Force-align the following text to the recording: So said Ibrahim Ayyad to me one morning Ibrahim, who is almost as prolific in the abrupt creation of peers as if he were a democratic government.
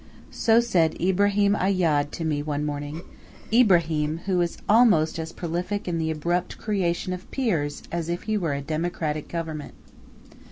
So 0.31 0.59
said 0.59 0.99
Ibrahim 0.99 1.55
Ayyad 1.55 2.09
to 2.13 2.25
me 2.25 2.41
one 2.41 2.65
morning 2.65 3.03
Ibrahim, 3.53 4.21
who 4.25 4.41
is 4.41 4.57
almost 4.67 5.19
as 5.19 5.31
prolific 5.31 5.87
in 5.87 5.99
the 5.99 6.09
abrupt 6.09 6.57
creation 6.57 7.13
of 7.13 7.29
peers 7.29 7.83
as 7.91 8.09
if 8.09 8.23
he 8.23 8.35
were 8.35 8.55
a 8.55 8.61
democratic 8.63 9.27
government. 9.27 9.75